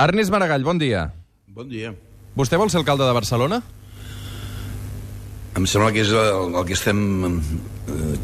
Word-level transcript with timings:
Ernest 0.00 0.32
Maragall, 0.32 0.64
bon 0.64 0.78
dia. 0.80 1.10
Bon 1.52 1.68
dia. 1.68 1.90
Vostè 2.32 2.56
vol 2.56 2.70
ser 2.72 2.78
alcalde 2.80 3.04
de 3.04 3.12
Barcelona? 3.12 3.58
Em 5.58 5.66
sembla 5.68 5.90
que 5.92 6.00
és 6.00 6.12
el, 6.16 6.54
el 6.56 6.64
que 6.64 6.72
estem 6.72 7.02
eh, 7.26 8.14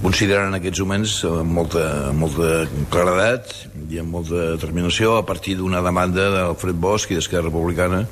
considerant 0.00 0.48
en 0.48 0.56
aquests 0.56 0.80
moments 0.80 1.16
amb 1.28 1.52
molta, 1.58 1.84
molta 2.16 2.62
claredat 2.94 3.52
i 3.90 4.00
amb 4.00 4.16
molta 4.16 4.54
determinació 4.54 5.18
a 5.18 5.26
partir 5.28 5.58
d'una 5.58 5.84
demanda 5.84 6.30
d'Alfred 6.32 6.80
Bosch 6.80 7.12
i 7.12 7.18
d'Esquerra 7.18 7.50
Republicana 7.50 8.06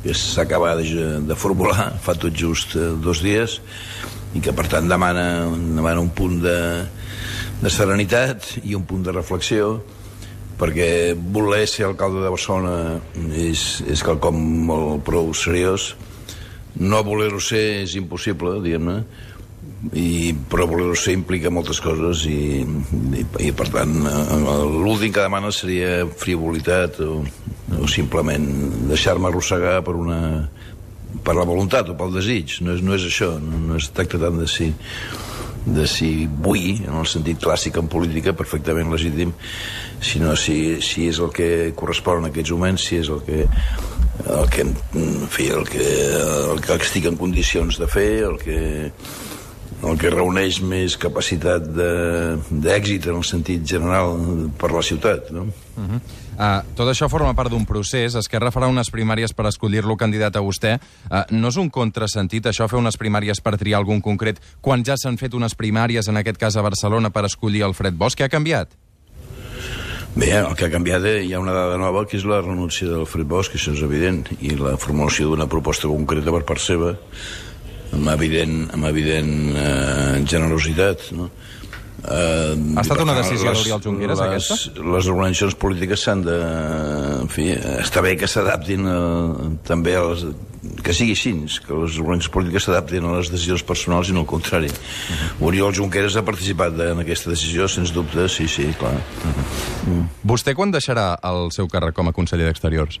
que 0.00 0.16
s'acaba 0.16 0.72
de, 0.78 1.04
de 1.20 1.36
formular 1.36 1.90
fa 2.00 2.16
tot 2.16 2.32
just 2.32 2.78
eh, 2.80 2.94
dos 2.96 3.20
dies 3.20 3.60
i 4.32 4.40
que 4.40 4.56
per 4.56 4.70
tant 4.72 4.88
demana, 4.88 5.26
demana 5.52 6.00
un 6.00 6.14
punt 6.16 6.40
de, 6.40 6.58
de 7.60 7.76
serenitat 7.76 8.54
i 8.64 8.72
un 8.78 8.88
punt 8.88 9.04
de 9.04 9.12
reflexió 9.12 9.74
perquè 10.60 11.16
voler 11.16 11.64
ser 11.68 11.86
alcalde 11.88 12.22
de 12.24 12.30
Barcelona 12.32 13.00
és, 13.32 13.80
és 13.88 14.04
quelcom 14.04 14.38
molt 14.68 15.04
prou 15.06 15.32
seriós. 15.36 15.94
No 16.80 17.00
voler-ho 17.06 17.40
ser 17.42 17.82
és 17.82 17.96
impossible, 17.98 18.58
diguem-ne, 18.62 19.00
i, 19.96 20.34
però 20.52 20.66
voler-ho 20.68 20.96
ser 20.98 21.16
implica 21.16 21.52
moltes 21.52 21.80
coses 21.82 22.26
i, 22.28 22.60
i, 23.16 23.24
i 23.48 23.50
per 23.56 23.68
tant 23.72 23.96
l'últim 24.00 25.12
que 25.12 25.24
demana 25.24 25.52
seria 25.54 26.04
frivolitat 26.20 27.00
o, 27.04 27.22
o 27.80 27.88
simplement 27.88 28.46
deixar-me 28.90 29.28
arrossegar 29.30 29.80
per 29.86 29.96
una 29.96 30.20
per 31.24 31.34
la 31.36 31.44
voluntat 31.44 31.90
o 31.90 31.96
pel 31.98 32.14
desig. 32.14 32.60
No 32.64 32.76
és, 32.76 32.84
no 32.86 32.94
és 32.96 33.04
això, 33.08 33.34
no, 33.42 33.58
no 33.66 33.80
es 33.80 33.90
tracta 33.94 34.20
tant 34.22 34.38
de 34.40 34.46
si 34.48 34.70
de 35.66 35.86
si 35.86 36.26
vull, 36.26 36.80
en 36.86 36.96
el 37.00 37.08
sentit 37.08 37.40
clàssic 37.42 37.78
en 37.80 37.88
política, 37.92 38.34
perfectament 38.36 38.90
legítim, 38.92 39.32
sinó 40.00 40.34
si, 40.36 40.80
si 40.84 41.08
és 41.10 41.20
el 41.20 41.32
que 41.36 41.72
correspon 41.76 42.22
en 42.22 42.30
aquests 42.30 42.54
moments, 42.56 42.86
si 42.88 43.00
és 43.00 43.10
el 43.12 43.20
que, 43.26 43.44
el 44.24 44.48
que, 44.52 44.66
en 44.66 45.26
fi, 45.28 45.50
el 45.54 45.66
que, 45.68 45.88
el 46.54 46.62
que 46.64 46.78
estic 46.80 47.10
en 47.10 47.18
condicions 47.20 47.80
de 47.80 47.90
fer, 47.90 48.10
el 48.30 48.38
que, 48.40 48.60
el 49.80 50.00
que 50.00 50.12
reuneix 50.12 50.60
més 50.64 50.96
capacitat 51.00 51.68
d'èxit 51.70 53.08
en 53.08 53.20
el 53.20 53.26
sentit 53.28 53.64
general 53.64 54.50
per 54.60 54.72
la 54.74 54.82
ciutat, 54.84 55.30
no? 55.32 55.48
Uh 55.76 55.86
-huh. 55.86 56.00
Uh, 56.40 56.62
tot 56.72 56.88
això 56.88 57.04
forma 57.12 57.34
part 57.36 57.52
d'un 57.52 57.66
procés. 57.68 58.14
Esquerra 58.16 58.48
farà 58.54 58.70
unes 58.72 58.88
primàries 58.88 59.34
per 59.36 59.44
escollir-lo 59.50 59.98
candidat 60.00 60.38
a 60.40 60.44
vostè. 60.44 60.78
Uh, 61.10 61.26
no 61.36 61.52
és 61.52 61.58
un 61.60 61.68
contrasentit 61.68 62.48
això, 62.48 62.64
fer 62.70 62.80
unes 62.80 62.96
primàries 62.96 63.42
per 63.44 63.58
triar 63.60 63.82
algun 63.82 64.00
concret, 64.00 64.40
quan 64.64 64.80
ja 64.86 64.96
s'han 64.96 65.20
fet 65.20 65.36
unes 65.36 65.52
primàries, 65.52 66.08
en 66.08 66.16
aquest 66.16 66.40
cas 66.40 66.56
a 66.56 66.64
Barcelona, 66.64 67.12
per 67.12 67.26
escollir 67.28 67.66
Alfred 67.66 67.98
Bosch? 68.00 68.16
Què 68.16 68.24
ha 68.24 68.32
canviat? 68.32 68.72
Bé, 70.16 70.32
el 70.40 70.56
que 70.58 70.66
ha 70.66 70.72
canviat 70.72 71.04
eh, 71.06 71.18
hi 71.22 71.34
ha 71.36 71.42
una 71.42 71.52
dada 71.54 71.76
nova, 71.78 72.02
que 72.08 72.16
és 72.18 72.24
la 72.26 72.40
renúncia 72.40 72.88
del 72.88 73.04
Fred 73.06 73.28
Bosch, 73.30 73.54
això 73.54 73.76
és 73.76 73.84
evident, 73.86 74.24
i 74.42 74.56
la 74.58 74.74
formulació 74.80 75.28
d'una 75.28 75.46
proposta 75.50 75.92
concreta 75.92 76.32
per 76.34 76.42
part 76.48 76.64
seva, 76.64 76.96
amb 77.94 78.10
evident, 78.16 78.56
amb 78.74 78.88
evident 78.90 79.30
eh, 79.52 80.18
generositat, 80.24 81.12
no? 81.14 81.28
Eh, 82.00 82.76
ha 82.76 82.80
estat 82.80 83.02
una 83.02 83.14
decisió 83.18 83.52
d'Oriol 83.52 83.82
Junqueras, 83.84 84.20
les, 84.20 84.28
aquesta? 84.28 84.84
Les 84.96 85.08
organitzacions 85.12 85.56
polítiques 85.60 86.04
s'han 86.06 86.22
de... 86.24 86.36
En 87.20 87.28
fi, 87.32 87.50
està 87.80 88.00
bé 88.04 88.14
que 88.20 88.28
s'adaptin 88.30 88.88
eh, 88.88 89.50
també 89.68 89.96
a 89.98 90.06
les, 90.08 90.24
que 90.84 90.94
sigui 90.96 91.12
així, 91.16 91.34
que 91.66 91.76
les 91.76 91.98
organitzacions 92.00 92.32
polítiques 92.36 92.68
s'adaptin 92.68 93.04
a 93.04 93.18
les 93.18 93.32
decisions 93.32 93.64
personals 93.66 94.08
i 94.08 94.16
no 94.16 94.24
al 94.24 94.30
contrari. 94.30 94.72
Uh 94.72 94.72
-huh. 94.72 95.46
Oriol 95.50 95.76
Junqueras 95.76 96.16
ha 96.16 96.24
participat 96.24 96.80
en 96.88 97.04
aquesta 97.04 97.30
decisió, 97.30 97.68
sens 97.68 97.92
dubte, 97.92 98.28
sí, 98.28 98.48
sí, 98.48 98.72
clar. 98.78 98.94
Uh 98.94 99.30
-huh. 99.30 99.92
mm. 99.92 100.08
Vostè 100.24 100.54
quan 100.54 100.72
deixarà 100.72 101.18
el 101.22 101.52
seu 101.52 101.68
càrrec 101.68 101.92
com 101.92 102.08
a 102.08 102.12
conseller 102.12 102.46
d'Exteriors? 102.46 103.00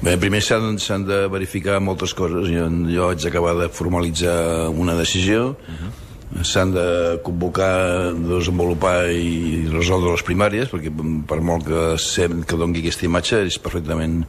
Bé, 0.00 0.16
primer 0.16 0.40
s'han 0.40 1.04
de 1.04 1.26
verificar 1.28 1.80
moltes 1.80 2.14
coses. 2.14 2.48
Jo, 2.48 2.68
jo 2.88 3.08
haig 3.08 3.18
d'acabar 3.22 3.54
de 3.54 3.68
formalitzar 3.68 4.68
una 4.68 4.94
decisió, 4.94 5.48
uh 5.48 5.56
-huh 5.56 6.07
s'han 6.46 6.72
de 6.74 6.88
convocar, 7.24 8.12
desenvolupar 8.14 9.10
i 9.10 9.66
resoldre 9.72 10.14
les 10.14 10.24
primàries, 10.26 10.70
perquè 10.72 10.92
per 11.28 11.38
molt 11.44 11.66
que 11.68 11.84
sem 12.02 12.42
que 12.46 12.58
dongui 12.58 12.82
aquesta 12.84 13.06
imatge 13.08 13.42
és 13.46 13.58
perfectament 13.62 14.24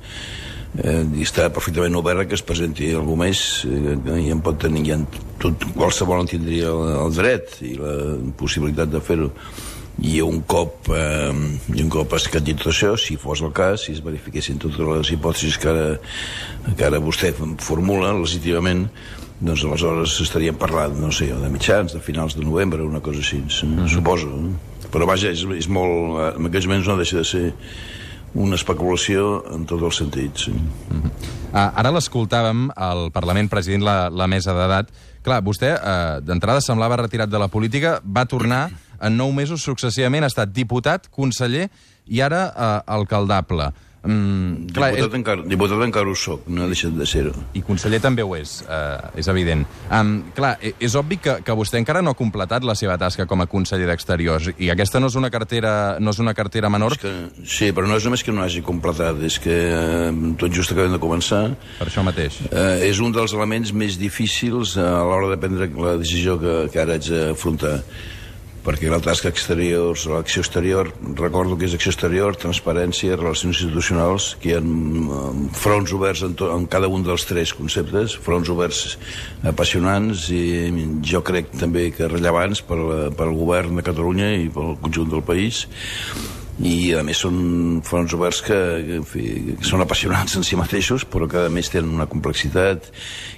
eh, 0.78 1.04
està 1.24 1.50
perfectament 1.54 1.98
obert 2.00 2.28
que 2.30 2.38
es 2.38 2.46
presenti 2.46 2.92
algú 2.94 3.18
més 3.20 3.66
eh, 3.66 3.98
i 4.20 4.30
en 4.34 4.44
pot 4.46 4.60
tenir 4.62 4.86
ja 4.88 5.00
tot, 5.42 5.66
qualsevol 5.76 6.24
en 6.24 6.32
tindria 6.32 6.72
el, 6.74 6.96
el 7.06 7.18
dret 7.18 7.60
i 7.66 7.76
la 7.80 7.98
possibilitat 8.40 8.92
de 8.94 9.04
fer-ho. 9.04 9.30
I 10.00 10.22
un 10.24 10.44
cop 10.48 10.88
eh, 10.96 11.34
i 11.76 11.84
un 11.84 11.90
cop 11.92 12.14
escat 12.16 12.46
dit 12.46 12.60
tot 12.60 12.72
això, 12.72 12.94
si 12.96 13.18
fos 13.20 13.42
el 13.44 13.52
cas 13.56 13.88
si 13.88 13.98
es 13.98 14.04
verifiquessin 14.06 14.62
totes 14.62 14.80
les 14.80 15.16
hipòtesis 15.16 15.58
que 15.60 15.72
ara, 15.74 15.88
que 16.72 16.86
ara 16.88 17.02
vostè 17.04 17.34
formula 17.36 18.14
legítimament 18.16 18.88
doncs 19.40 19.64
aleshores 19.64 20.18
estaríem 20.22 20.58
parlant, 20.60 20.98
no 21.00 21.12
sé, 21.16 21.30
de 21.32 21.50
mitjans, 21.52 21.94
de 21.96 22.02
finals 22.04 22.36
de 22.36 22.44
novembre, 22.44 22.84
una 22.84 23.00
cosa 23.00 23.20
així, 23.20 23.38
mm 23.38 23.48
-hmm. 23.48 23.88
suposo. 23.88 24.28
Però 24.92 25.06
vaja, 25.06 25.30
és, 25.30 25.46
és 25.58 25.68
molt... 25.68 26.38
En 26.38 26.46
aquells 26.46 26.66
moments 26.68 26.88
no 26.88 26.98
deixa 26.98 27.18
de 27.18 27.24
ser 27.24 27.54
una 28.34 28.56
especulació 28.56 29.44
en 29.54 29.66
tots 29.66 29.84
els 29.84 29.96
sentits. 29.96 30.44
Sí. 30.44 30.52
Mm 30.52 31.02
-hmm. 31.02 31.12
ah, 31.54 31.72
ara 31.76 31.92
l'escoltàvem 31.92 32.70
al 32.76 33.12
Parlament 33.12 33.50
president 33.50 33.84
la, 33.84 34.10
la 34.10 34.28
mesa 34.28 34.54
d'edat. 34.54 34.90
Clar, 35.22 35.42
vostè 35.44 35.74
eh, 35.76 36.22
d'entrada 36.22 36.62
semblava 36.62 36.96
retirat 36.96 37.30
de 37.30 37.40
la 37.40 37.48
política, 37.48 38.02
va 38.04 38.26
tornar 38.26 38.70
en 39.02 39.18
nou 39.18 39.32
mesos 39.32 39.64
successivament, 39.64 40.24
ha 40.24 40.28
estat 40.28 40.52
diputat, 40.54 41.08
conseller 41.10 41.70
i 42.08 42.22
ara 42.22 42.54
eh, 42.56 42.82
alcaldable. 42.86 43.72
Mm, 44.00 44.70
clar, 44.72 44.94
diputat, 44.94 45.10
és... 45.12 45.16
encara, 45.18 45.44
diputat 45.44 45.82
encara 45.84 46.08
ho 46.08 46.16
soc, 46.16 46.46
no 46.48 46.64
he 46.64 46.70
deixat 46.72 46.94
de 46.96 47.06
ser-ho. 47.10 47.34
I 47.58 47.62
conseller 47.68 48.00
també 48.00 48.24
ho 48.24 48.32
és, 48.38 48.60
uh, 48.64 49.10
és 49.20 49.28
evident. 49.32 49.66
Um, 49.92 50.14
clar, 50.38 50.54
e, 50.64 50.72
és 50.80 50.96
obvi 50.96 51.18
que, 51.20 51.36
que 51.44 51.56
vostè 51.58 51.82
encara 51.82 52.02
no 52.06 52.14
ha 52.16 52.20
completat 52.20 52.64
la 52.68 52.78
seva 52.80 52.96
tasca 53.02 53.28
com 53.28 53.44
a 53.44 53.48
conseller 53.52 53.90
d'Exteriors, 53.90 54.54
i 54.56 54.72
aquesta 54.72 55.02
no 55.04 55.10
és 55.12 55.18
una 55.20 55.32
cartera, 55.34 55.74
no 56.00 56.14
és 56.16 56.22
una 56.24 56.34
cartera 56.38 56.72
menor. 56.72 56.96
És 56.96 57.04
que, 57.04 57.14
sí, 57.44 57.74
però 57.76 57.90
no 57.90 57.98
és 58.00 58.08
només 58.08 58.24
que 58.24 58.36
no 58.36 58.46
hagi 58.46 58.64
completat, 58.66 59.20
és 59.28 59.40
que 59.44 59.58
uh, 59.74 60.14
tot 60.40 60.56
just 60.56 60.72
acabem 60.72 60.96
de 60.96 61.02
començar. 61.04 61.44
Per 61.82 61.90
això 61.90 62.06
mateix. 62.08 62.40
Uh, 62.48 62.80
és 62.88 63.04
un 63.04 63.12
dels 63.16 63.36
elements 63.36 63.76
més 63.76 64.00
difícils 64.00 64.78
a 64.80 65.04
l'hora 65.04 65.34
de 65.34 65.42
prendre 65.44 65.68
la 65.76 65.98
decisió 66.00 66.40
que, 66.40 66.56
que 66.72 66.80
ara 66.80 66.96
haig 66.96 67.12
d'afrontar 67.12 67.82
perquè 68.70 68.92
la 68.92 69.00
tasca 69.02 69.32
exterior, 69.34 69.98
l'acció 70.12 70.44
exterior, 70.44 70.92
recordo 71.18 71.56
que 71.58 71.66
és 71.66 71.74
acció 71.74 71.90
exterior, 71.90 72.36
transparència, 72.38 73.18
relacions 73.18 73.64
institucionals, 73.64 74.28
que 74.42 74.52
hi 74.52 74.56
ha 74.60 74.62
mm, 74.62 75.50
fronts 75.58 75.94
oberts 75.98 76.22
en, 76.28 76.36
to, 76.38 76.52
en 76.54 76.68
cada 76.70 76.92
un 76.94 77.02
dels 77.08 77.26
tres 77.26 77.56
conceptes, 77.58 78.14
fronts 78.22 78.52
oberts 78.54 78.84
apassionants 79.50 80.28
i 80.36 80.44
jo 81.02 81.24
crec 81.26 81.50
també 81.58 81.88
que 81.96 82.12
rellevants 82.12 82.62
per, 82.62 82.78
per 83.18 83.26
al 83.26 83.38
govern 83.40 83.80
de 83.80 83.86
Catalunya 83.90 84.36
i 84.38 84.52
pel 84.54 84.78
conjunt 84.84 85.10
del 85.16 85.26
país 85.26 85.66
i 86.60 86.92
a 86.98 87.04
més 87.08 87.22
són 87.24 87.80
fronts 87.88 88.14
oberts 88.18 88.42
que, 88.44 88.58
en 88.98 89.06
fi, 89.08 89.24
que 89.60 89.68
són 89.68 89.84
apassionants 89.84 90.36
en 90.36 90.44
si 90.44 90.58
mateixos 90.60 91.06
però 91.08 91.28
que 91.32 91.46
a 91.48 91.54
més 91.54 91.72
tenen 91.72 91.94
una 91.96 92.10
complexitat 92.12 92.90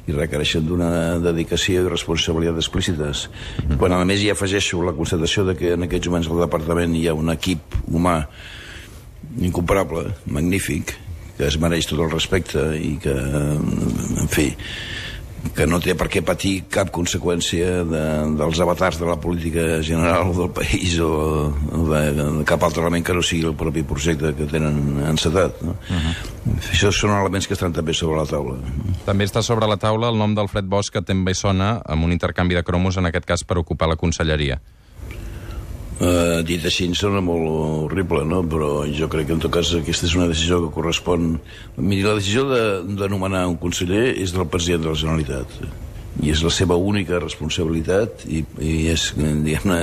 i 0.09 0.15
requereixen 0.15 0.65
d'una 0.65 1.19
dedicació 1.21 1.83
i 1.85 1.91
responsabilitat 1.91 2.57
explícites 2.57 3.27
mm 3.27 3.67
-hmm. 3.67 3.77
quan 3.77 3.93
a 3.93 4.05
més 4.05 4.21
hi 4.21 4.31
afegeixo 4.31 4.81
la 4.81 4.93
constatació 4.93 5.45
de 5.45 5.55
que 5.55 5.73
en 5.73 5.83
aquests 5.83 6.07
moments 6.07 6.27
al 6.29 6.39
departament 6.39 6.95
hi 6.95 7.07
ha 7.07 7.13
un 7.13 7.29
equip 7.29 7.61
humà 7.87 8.25
incomparable, 9.39 10.13
magnífic 10.25 10.97
que 11.37 11.47
es 11.47 11.57
mereix 11.57 11.85
tot 11.85 11.99
el 11.99 12.11
respecte 12.11 12.59
i 12.77 12.97
que, 13.01 13.13
en 13.13 14.27
fi 14.29 14.55
que 15.55 15.65
no 15.67 15.79
té 15.81 15.95
per 15.97 16.07
què 16.11 16.21
patir 16.25 16.53
cap 16.71 16.91
conseqüència 16.93 17.81
de, 17.87 18.01
dels 18.39 18.59
avatars 18.63 18.99
de 19.01 19.07
la 19.09 19.17
política 19.21 19.81
general 19.83 20.33
del 20.37 20.51
país 20.53 20.97
o, 21.01 21.49
de, 21.89 22.01
de 22.17 22.27
cap 22.47 22.63
altre 22.63 22.83
element 22.83 23.05
que 23.05 23.15
no 23.17 23.23
sigui 23.25 23.49
el 23.49 23.57
propi 23.57 23.83
projecte 23.87 24.33
que 24.37 24.47
tenen 24.51 25.01
encetat. 25.09 25.61
No? 25.65 25.75
Uh 25.89 25.97
-huh. 25.97 26.59
Això 26.71 26.91
són 26.91 27.11
elements 27.17 27.47
que 27.47 27.53
estan 27.53 27.73
també 27.73 27.93
sobre 27.93 28.17
la 28.17 28.25
taula. 28.25 28.57
També 29.05 29.25
està 29.25 29.41
sobre 29.41 29.67
la 29.67 29.77
taula 29.77 30.09
el 30.09 30.17
nom 30.17 30.35
d'Alfred 30.35 30.65
Bosch, 30.65 30.91
que 30.91 31.01
també 31.01 31.33
sona 31.33 31.81
amb 31.85 32.03
un 32.03 32.11
intercanvi 32.11 32.55
de 32.55 32.63
cromos, 32.63 32.97
en 32.97 33.05
aquest 33.05 33.25
cas 33.25 33.43
per 33.43 33.57
ocupar 33.57 33.87
la 33.87 33.95
conselleria. 33.95 34.61
Uh, 36.01 36.39
dit 36.41 36.63
així 36.65 36.87
sona 36.97 37.19
molt 37.21 37.45
horrible, 37.85 38.23
no? 38.25 38.39
però 38.49 38.87
jo 38.89 39.05
crec 39.11 39.27
que 39.29 39.35
en 39.37 39.43
tot 39.43 39.53
cas 39.53 39.69
aquesta 39.77 40.07
és 40.07 40.15
una 40.17 40.25
decisió 40.31 40.57
que 40.63 40.71
correspon... 40.73 41.35
Miri, 41.77 42.01
la 42.07 42.15
decisió 42.17 42.47
de, 42.49 42.63
de 42.97 43.09
nomenar 43.11 43.43
un 43.51 43.59
conseller 43.61 44.07
és 44.15 44.33
del 44.33 44.49
president 44.49 44.87
de 44.87 44.89
la 44.89 44.97
Generalitat 44.97 45.59
i 46.25 46.31
és 46.33 46.41
la 46.43 46.51
seva 46.51 46.75
única 46.75 47.21
responsabilitat 47.21 48.25
i, 48.25 48.41
i 48.59 48.73
és, 48.91 49.11
diguem-ne, 49.15 49.77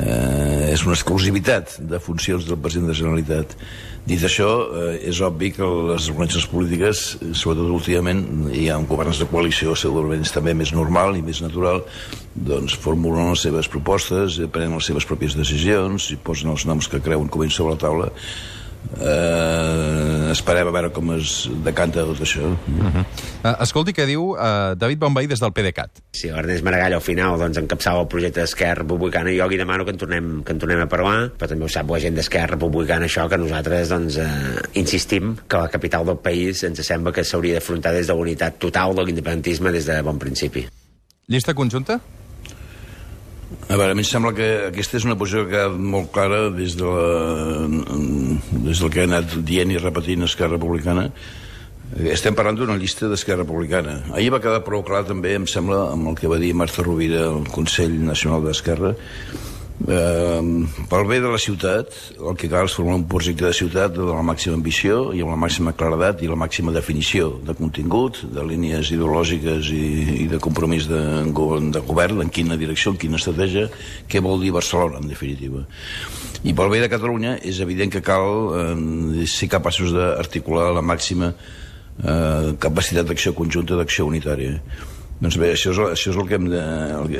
eh, 0.00 0.72
és 0.72 0.84
una 0.86 0.94
exclusivitat 0.96 1.76
de 1.80 2.00
funcions 2.02 2.46
del 2.46 2.58
president 2.60 2.88
de 2.88 2.94
la 2.94 2.98
Generalitat. 2.98 3.54
Dit 4.06 4.22
això, 4.22 4.48
eh, 4.70 5.08
és 5.10 5.20
obvi 5.20 5.50
que 5.56 5.66
les 5.92 6.08
organitzacions 6.12 6.50
polítiques, 6.52 7.04
sobretot 7.32 7.72
últimament, 7.78 8.22
ha 8.70 8.78
un 8.78 8.86
governs 8.86 9.18
de 9.18 9.28
coalició, 9.30 9.74
segurament 9.74 10.22
és 10.22 10.34
també 10.34 10.54
més 10.54 10.72
normal 10.72 11.16
i 11.16 11.22
més 11.22 11.40
natural, 11.42 11.82
doncs 12.34 12.76
formulen 12.76 13.32
les 13.32 13.46
seves 13.48 13.68
propostes, 13.68 14.40
prenen 14.52 14.76
les 14.76 14.84
seves 14.92 15.06
pròpies 15.06 15.34
decisions 15.34 16.10
i 16.12 16.16
posen 16.16 16.50
els 16.50 16.66
noms 16.66 16.88
que 16.88 17.00
creuen 17.00 17.28
com 17.28 17.48
sobre 17.50 17.74
la 17.74 17.80
taula 17.80 18.12
eh, 19.00 20.30
esperem 20.32 20.68
a 20.68 20.74
veure 20.74 20.90
com 20.94 21.12
es 21.16 21.48
decanta 21.64 22.04
tot 22.06 22.20
això. 22.24 22.46
Uh 22.46 22.84
-huh. 22.84 23.04
uh, 23.44 23.54
escolti 23.62 23.92
què 23.92 24.06
diu 24.06 24.32
uh, 24.32 24.74
David 24.76 24.98
Bonveí 24.98 25.26
des 25.26 25.40
del 25.40 25.52
PDeCAT. 25.52 26.02
Si 26.12 26.28
l'Ernest 26.28 26.64
Maragall 26.64 26.94
al 26.94 27.00
final 27.00 27.38
doncs, 27.38 27.58
encapçava 27.58 28.00
el 28.00 28.08
projecte 28.08 28.40
d'Esquerra 28.40 28.82
Republicana, 28.82 29.30
jo 29.30 29.48
li 29.48 29.56
demano 29.56 29.84
que 29.84 29.90
en, 29.90 29.98
tornem, 29.98 30.42
que 30.42 30.52
en 30.52 30.58
tornem 30.58 30.80
a 30.80 30.88
parlar, 30.88 31.30
però 31.38 31.48
també 31.48 31.64
ho 31.64 31.68
sap 31.68 31.90
la 31.90 32.00
gent 32.00 32.14
d'Esquerra 32.14 32.54
Republicana 32.54 33.06
això, 33.06 33.28
que 33.28 33.38
nosaltres 33.38 33.88
doncs, 33.88 34.16
eh, 34.16 34.62
insistim 34.74 35.36
que 35.48 35.56
la 35.56 35.68
capital 35.68 36.04
del 36.06 36.18
país 36.18 36.62
ens 36.64 36.86
sembla 36.86 37.12
que 37.12 37.24
s'hauria 37.24 37.54
d'afrontar 37.54 37.92
des 37.92 38.06
de 38.06 38.12
la 38.12 38.20
unitat 38.20 38.58
total 38.58 38.94
de 38.94 39.04
l'independentisme 39.04 39.72
des 39.72 39.86
de 39.86 40.02
bon 40.02 40.18
principi. 40.18 40.66
Llista 41.28 41.54
conjunta? 41.54 42.00
A 43.46 43.76
veure, 43.78 43.92
a 43.92 43.94
mi 43.94 44.02
em 44.02 44.08
sembla 44.08 44.32
que 44.34 44.46
aquesta 44.72 44.98
és 44.98 45.04
una 45.06 45.14
posició 45.18 45.44
que 45.46 45.54
ha 45.54 45.68
quedat 45.68 45.82
molt 45.94 46.10
clara 46.14 46.48
des, 46.54 46.74
de 46.78 46.86
la, 46.86 47.66
des 48.66 48.80
del 48.82 48.90
que 48.90 49.04
ha 49.04 49.06
anat 49.06 49.36
dient 49.46 49.70
i 49.70 49.78
repetint 49.78 50.26
Esquerra 50.26 50.56
Republicana. 50.56 51.06
Estem 52.10 52.34
parlant 52.34 52.58
d'una 52.58 52.74
llista 52.80 53.06
d'Esquerra 53.06 53.44
Republicana. 53.44 54.00
Ahir 54.18 54.32
va 54.34 54.42
quedar 54.42 54.64
prou 54.66 54.82
clar 54.86 55.04
també, 55.06 55.36
em 55.38 55.46
sembla, 55.46 55.84
amb 55.92 56.10
el 56.10 56.18
que 56.18 56.30
va 56.30 56.40
dir 56.42 56.50
Marta 56.58 56.82
Rovira 56.82 57.28
al 57.28 57.46
Consell 57.54 57.94
Nacional 58.02 58.42
d'Esquerra, 58.48 58.96
Eh, 59.76 60.40
pel 60.88 61.04
bé 61.04 61.18
de 61.20 61.28
la 61.28 61.38
ciutat, 61.38 61.92
el 62.16 62.36
que 62.40 62.48
cal 62.48 62.64
és 62.64 62.74
formar 62.74 62.94
un 62.96 63.04
projecte 63.06 63.44
de 63.44 63.52
ciutat 63.54 63.92
de 63.92 64.06
la 64.08 64.22
màxima 64.24 64.56
ambició 64.56 65.12
i 65.12 65.20
amb 65.20 65.34
la 65.34 65.40
màxima 65.42 65.74
claredat 65.76 66.22
i 66.24 66.30
la 66.30 66.38
màxima 66.40 66.72
definició 66.72 67.34
de 67.44 67.54
contingut, 67.58 68.22
de 68.32 68.44
línies 68.48 68.90
ideològiques 68.96 69.68
i, 69.76 69.84
i 70.24 70.26
de 70.32 70.40
compromís 70.40 70.88
de, 70.88 71.02
de 71.28 71.84
govern, 71.84 72.24
en 72.24 72.32
quina 72.32 72.56
direcció, 72.56 72.94
en 72.94 73.02
quina 73.04 73.20
estratègia, 73.20 73.68
què 74.08 74.24
vol 74.24 74.40
dir 74.40 74.54
Barcelona, 74.56 75.02
en 75.04 75.12
definitiva. 75.12 75.66
I 76.42 76.56
pel 76.56 76.72
bé 76.72 76.80
de 76.80 76.90
Catalunya 76.90 77.36
és 77.44 77.60
evident 77.60 77.92
que 77.92 78.04
cal 78.04 78.56
eh, 78.56 79.28
ser 79.28 79.52
capaços 79.52 79.92
d'articular 79.92 80.72
la 80.72 80.82
màxima 80.82 81.34
eh, 81.36 82.56
capacitat 82.58 83.12
d'acció 83.12 83.36
conjunta, 83.36 83.76
d'acció 83.76 84.08
unitària. 84.08 84.56
Doncs 85.16 85.38
bé, 85.40 85.54
això 85.54 85.70
és, 85.72 85.78
això 85.80 86.10
és 86.12 86.16
el 86.20 86.26
que, 86.28 86.36
hem 86.36 86.50
de, 86.52 86.62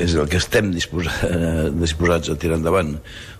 és 0.04 0.14
el 0.20 0.26
que 0.28 0.36
estem 0.36 0.68
disposats, 0.74 1.72
disposats 1.84 2.28
a 2.28 2.36
tirar 2.36 2.58
endavant. 2.60 2.92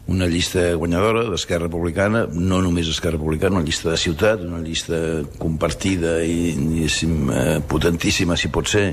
Una 0.09 0.29
llista 0.31 0.71
guanyadora 0.81 1.27
d'Esquerra 1.29 1.67
Republicana, 1.67 2.25
no 2.33 2.63
només 2.65 2.89
Esquerra 2.89 3.19
Republicana, 3.19 3.59
una 3.59 3.67
llista 3.67 3.91
de 3.93 3.99
ciutat, 4.01 4.45
una 4.47 4.63
llista 4.65 4.99
compartida 5.43 6.23
i, 6.25 6.55
diguéssim, 6.57 7.17
eh, 7.29 7.57
potentíssima, 7.69 8.39
si 8.41 8.49
pot 8.55 8.71
ser, 8.73 8.87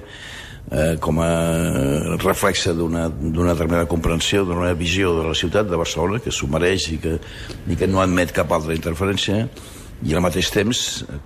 eh, 0.67 0.97
com 0.99 1.21
a 1.23 1.29
reflexe 2.17 2.73
d'una 2.75 3.07
determinada 3.07 3.87
comprensió, 3.87 4.43
d'una 4.43 4.73
visió 4.75 5.13
de 5.21 5.29
la 5.29 5.37
ciutat 5.37 5.71
de 5.71 5.79
Barcelona, 5.79 6.19
que 6.19 6.33
s'ho 6.33 6.51
mereix 6.51 6.89
i 6.91 6.99
que, 6.99 7.15
i 7.71 7.79
que 7.79 7.87
no 7.87 8.03
admet 8.03 8.35
cap 8.35 8.51
altra 8.51 8.75
interferència, 8.75 9.45
i 10.03 10.15
al 10.15 10.23
mateix 10.23 10.49
temps 10.51 10.79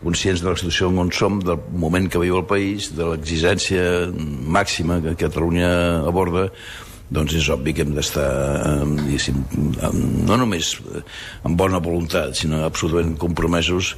conscients 0.03 0.43
de 0.43 0.51
la 0.51 0.57
situació 0.59 0.89
on 0.89 1.11
som, 1.13 1.39
del 1.43 1.61
moment 1.81 2.09
que 2.11 2.21
viu 2.21 2.37
el 2.39 2.45
país, 2.49 2.91
de 2.97 3.07
l'exigència 3.11 4.07
màxima 4.57 4.99
que 5.03 5.15
Catalunya 5.17 5.71
aborda, 6.07 6.47
doncs 7.09 7.37
és 7.39 7.47
obvi 7.53 7.73
que 7.73 7.85
hem 7.85 7.93
d'estar, 7.95 8.27
no 10.27 10.39
només 10.39 10.73
amb 11.47 11.59
bona 11.59 11.79
voluntat, 11.83 12.35
sinó 12.35 12.65
absolutament 12.67 13.15
compromesos 13.21 13.95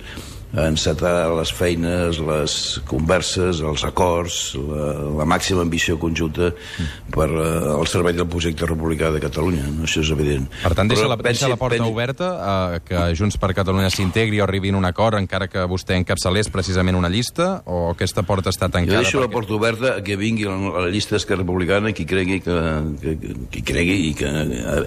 encetar 0.49 1.29
les 1.37 1.51
feines, 1.53 2.17
les 2.25 2.53
converses, 2.89 3.61
els 3.61 3.83
acords, 3.85 4.39
la, 4.57 4.87
la 5.21 5.27
màxima 5.29 5.61
ambició 5.61 5.99
conjunta 6.01 6.49
per 7.13 7.27
uh, 7.29 7.75
al 7.75 7.85
servei 7.91 8.15
del 8.17 8.25
projecte 8.29 8.65
republicà 8.65 9.11
de 9.13 9.21
Catalunya. 9.21 9.67
No? 9.69 9.85
Això 9.85 10.01
és 10.01 10.09
evident. 10.15 10.47
Per 10.63 10.73
tant, 10.73 10.89
deixa, 10.89 11.05
Però, 11.05 11.13
la, 11.13 11.19
deixa 11.29 11.51
la 11.51 11.59
porta 11.59 11.77
pensi... 11.77 11.93
oberta 11.93 12.31
a 12.41 12.55
que 12.81 13.03
Junts 13.19 13.37
per 13.37 13.51
Catalunya 13.57 13.91
s'integri 13.93 14.41
o 14.41 14.47
arribi 14.47 14.73
un 14.73 14.85
acord, 14.89 15.19
encara 15.19 15.49
que 15.51 15.67
vostè 15.69 15.97
encapçalés 15.99 16.49
precisament 16.49 16.97
una 16.97 17.09
llista, 17.13 17.61
o 17.69 17.89
aquesta 17.93 18.25
porta 18.25 18.53
està 18.53 18.71
tancada? 18.71 18.97
Jo 18.97 19.05
deixo 19.05 19.19
perquè... 19.19 19.27
la 19.27 19.33
porta 19.35 19.57
oberta 19.59 19.93
a 19.99 20.03
que 20.05 20.17
vingui 20.17 20.49
a 20.49 20.57
la 20.57 20.89
llista 20.89 21.17
d'Esquerra 21.17 21.43
Republicana 21.43 21.93
qui 21.93 22.07
cregui 22.09 22.41
que, 22.41 22.57
que, 23.03 23.15
qui 23.53 23.65
cregui 23.65 23.97
i 24.09 24.11
que 24.17 24.33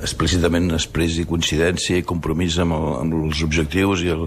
explícitament 0.03 0.73
expressi 0.75 1.27
coincidència 1.29 2.03
i 2.03 2.07
compromís 2.07 2.59
amb, 2.63 2.75
el, 2.79 2.89
amb 3.05 3.19
els 3.23 3.43
objectius 3.47 4.03
i 4.07 4.13
el, 4.15 4.27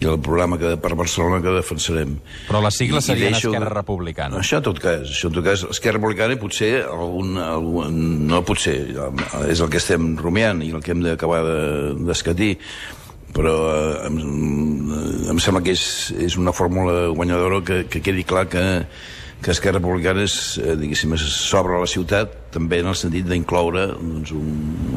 i 0.00 0.08
el 0.08 0.20
programa 0.24 0.59
que, 0.60 0.76
per 0.80 0.92
Barcelona 0.98 1.40
que 1.42 1.56
defensarem. 1.56 2.14
Però 2.46 2.62
les 2.64 2.78
sigles 2.78 3.08
serien 3.08 3.34
deixo... 3.34 3.50
Esquerra 3.50 3.72
Republicana. 3.74 4.40
Això 4.44 4.60
en 4.60 4.68
tot 4.68 4.80
cas, 4.82 5.04
això 5.08 5.30
en 5.30 5.36
tot 5.38 5.46
cas, 5.46 5.66
Esquerra 5.72 5.98
Republicana 5.98 6.36
i 6.36 6.40
potser 6.40 6.72
algun, 6.84 7.34
algun, 7.42 8.00
no 8.30 8.42
potser, 8.46 8.78
és 9.48 9.60
el 9.60 9.72
que 9.72 9.80
estem 9.80 10.12
rumiant 10.20 10.62
i 10.66 10.72
el 10.76 10.84
que 10.84 10.94
hem 10.94 11.04
d'acabar 11.04 11.42
d'escatir, 11.98 12.54
però 13.34 13.54
eh, 13.70 14.08
em, 14.08 14.20
em 15.30 15.40
sembla 15.42 15.62
que 15.64 15.74
és, 15.76 15.84
és 16.18 16.36
una 16.40 16.54
fórmula 16.56 17.08
guanyadora 17.14 17.62
que, 17.66 17.82
que 17.90 18.02
quedi 18.04 18.26
clar 18.26 18.46
que 18.50 18.64
que 19.40 19.52
Esquerra 19.54 19.78
Republicana 19.78 20.24
és, 20.26 20.34
eh, 20.60 20.74
diguéssim, 20.76 21.14
s'obre 21.16 21.78
la 21.80 21.88
ciutat 21.88 22.34
també 22.52 22.80
en 22.82 22.90
el 22.90 22.96
sentit 22.98 23.26
d'incloure 23.28 23.86
doncs, 23.94 24.32
un, 24.36 24.50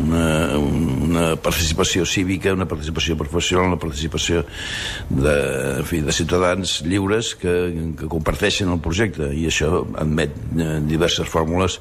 una, 0.03 0.25
una 0.59 1.25
participació 1.35 2.05
cívica, 2.05 2.53
una 2.53 2.67
participació 2.67 3.15
professional, 3.19 3.71
una 3.71 3.79
participació 3.79 4.43
de, 5.09 5.37
en 5.79 5.87
fi, 5.87 6.01
de 6.03 6.11
ciutadans 6.11 6.81
lliures 6.83 7.35
que, 7.39 7.55
que 7.99 8.11
comparteixen 8.11 8.73
el 8.73 8.83
projecte 8.83 9.31
i 9.31 9.47
això 9.47 9.85
admet 10.01 10.35
eh, 10.57 10.75
diverses 10.91 11.29
fórmules 11.29 11.79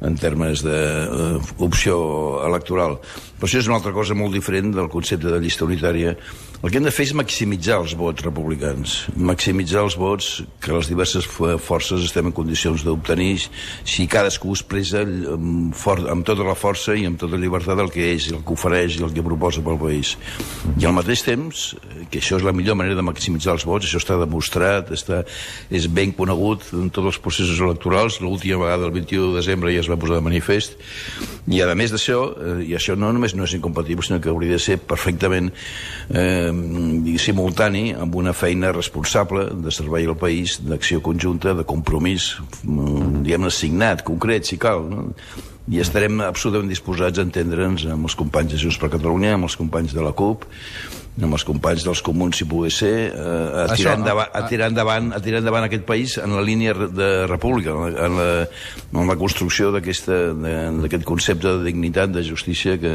en 0.00 0.14
termes 0.14 0.62
d'opció 0.62 1.96
uh, 1.98 2.46
electoral. 2.46 3.00
Però 3.38 3.46
això 3.46 3.60
és 3.62 3.68
una 3.70 3.78
altra 3.78 3.94
cosa 3.94 4.16
molt 4.18 4.34
diferent 4.34 4.72
del 4.74 4.90
concepte 4.90 5.30
de 5.30 5.38
llista 5.38 5.66
unitària. 5.66 6.16
El 6.58 6.72
que 6.72 6.80
hem 6.80 6.86
de 6.88 6.90
fer 6.90 7.04
és 7.06 7.14
maximitzar 7.14 7.76
els 7.78 7.92
vots 7.94 8.24
republicans, 8.26 8.96
maximitzar 9.14 9.84
els 9.86 9.94
vots 9.94 10.30
que 10.58 10.72
les 10.74 10.88
diverses 10.90 11.28
forces 11.30 12.02
estem 12.02 12.26
en 12.26 12.34
condicions 12.34 12.82
d'obtenir. 12.82 13.44
Si 13.86 14.08
cadascú 14.10 14.56
expressa 14.56 15.04
amb, 15.06 15.70
fort, 15.78 16.08
amb 16.10 16.26
tota 16.26 16.42
la 16.42 16.56
força 16.58 16.96
i 16.98 17.06
amb 17.06 17.20
tota 17.20 17.38
llibertat 17.38 17.78
el 17.78 17.92
que 17.94 18.08
és, 18.16 18.26
el 18.34 18.42
que 18.42 18.56
ofereix 18.56 18.98
i 18.98 19.04
el 19.06 19.14
que 19.14 19.22
proposa 19.22 19.62
pel 19.62 19.78
país. 19.78 20.16
I 20.74 20.88
al 20.88 20.96
mateix 20.96 21.22
temps, 21.28 21.68
que 22.10 22.18
això 22.18 22.40
és 22.40 22.46
la 22.46 22.54
millor 22.56 22.74
manera 22.80 22.98
de 22.98 23.06
maximitzar 23.06 23.54
els 23.54 23.66
vots, 23.68 23.86
això 23.86 24.02
està 24.02 24.18
demostrat, 24.18 24.90
està, 24.98 25.22
és 25.70 25.86
ben 25.86 26.10
conegut 26.16 26.66
en 26.74 26.90
tots 26.90 27.12
els 27.12 27.22
processos 27.22 27.62
electorals, 27.62 28.18
l'última 28.24 28.64
vegada, 28.64 28.90
el 28.90 28.96
21 28.98 29.30
de 29.30 29.38
desembre, 29.38 29.74
ja 29.76 29.86
es 29.86 29.90
va 29.90 30.00
posar 30.00 30.18
de 30.18 30.26
manifest, 30.26 30.74
i 31.46 31.62
a 31.62 31.70
més 31.78 31.94
d'això, 31.94 32.20
eh, 32.34 32.58
i 32.66 32.74
això 32.76 32.98
no 32.98 33.12
només 33.14 33.27
no 33.36 33.46
és 33.48 33.56
incompatible, 33.56 34.06
sinó 34.06 34.20
que 34.22 34.30
hauria 34.32 34.56
de 34.56 34.62
ser 34.62 34.78
perfectament 34.78 35.50
eh, 36.08 36.52
simultani 37.18 37.92
amb 37.98 38.16
una 38.20 38.32
feina 38.36 38.72
responsable 38.72 39.48
de 39.64 39.74
servei 39.74 40.08
al 40.08 40.16
país, 40.16 40.58
d'acció 40.64 41.02
conjunta, 41.04 41.54
de 41.58 41.66
compromís, 41.68 42.34
mm, 42.62 43.22
diguem-ne, 43.26 43.52
signat, 43.52 44.04
concret, 44.06 44.48
si 44.48 44.58
cal, 44.60 44.84
no? 44.88 45.08
i 45.68 45.82
estarem 45.82 46.22
absolutament 46.24 46.70
disposats 46.72 47.20
a 47.20 47.26
entendre'ns 47.26 47.84
amb 47.92 48.08
els 48.08 48.16
companys 48.16 48.54
de 48.54 48.62
Junts 48.62 48.78
per 48.80 48.88
Catalunya, 48.94 49.34
amb 49.36 49.48
els 49.48 49.56
companys 49.58 49.92
de 49.92 50.04
la 50.04 50.14
CUP, 50.16 50.46
amb 51.18 51.34
els 51.34 51.44
companys 51.46 51.84
dels 51.86 52.02
comuns, 52.04 52.38
si 52.38 52.46
pogués 52.48 52.78
ser, 52.82 52.92
eh, 53.10 53.12
a, 53.12 53.66
tirar 53.74 53.74
Això, 53.74 53.94
endavant, 53.98 54.30
a, 54.32 54.42
tirar 54.48 54.70
endavant, 54.72 55.10
a 55.16 55.20
tirar 55.24 55.42
endavant 55.42 55.66
aquest 55.66 55.84
país 55.88 56.16
en 56.22 56.34
la 56.36 56.42
línia 56.44 56.74
de 56.74 57.26
república, 57.26 57.74
en 57.74 58.18
la, 58.18 58.28
en 58.92 59.10
la 59.10 59.18
construcció 59.20 59.70
d'aquest 59.74 60.10
concepte 61.08 61.58
de 61.58 61.64
dignitat, 61.66 62.12
de 62.14 62.24
justícia 62.26 62.78
que, 62.80 62.94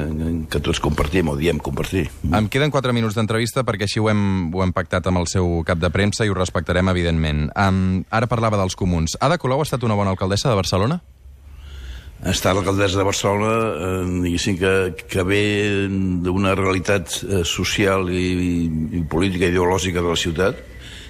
que 0.50 0.64
tots 0.64 0.82
compartim, 0.84 1.34
o 1.34 1.38
diem 1.40 1.60
compartir. 1.64 2.08
Em 2.32 2.50
queden 2.52 2.74
4 2.74 2.96
minuts 2.96 3.18
d'entrevista 3.20 3.66
perquè 3.68 3.88
així 3.90 4.02
ho 4.02 4.10
hem, 4.12 4.50
ho 4.54 4.64
hem 4.66 4.74
pactat 4.76 5.08
amb 5.12 5.24
el 5.24 5.30
seu 5.32 5.62
cap 5.68 5.82
de 5.82 5.92
premsa 5.94 6.26
i 6.28 6.32
ho 6.32 6.38
respectarem, 6.38 6.90
evidentment. 6.94 7.50
Um, 7.60 8.04
ara 8.10 8.30
parlava 8.32 8.60
dels 8.62 8.78
comuns. 8.80 9.18
Ada 9.22 9.40
Colau 9.42 9.62
ha 9.62 9.68
estat 9.68 9.84
una 9.84 10.00
bona 10.00 10.16
alcaldessa 10.16 10.52
de 10.52 10.60
Barcelona? 10.60 11.02
Està 12.30 12.54
l'alcaldessa 12.56 13.00
de 13.00 13.06
Barcelona, 13.08 13.54
eh, 13.54 14.04
diguéssim 14.24 14.58
que, 14.60 14.74
que 15.12 15.24
ve 15.28 15.42
d'una 16.24 16.54
realitat 16.56 17.18
eh, 17.24 17.42
social 17.44 18.08
i, 18.12 18.28
i, 19.00 19.02
política 19.12 19.50
ideològica 19.52 20.00
de 20.00 20.08
la 20.08 20.20
ciutat, 20.20 20.62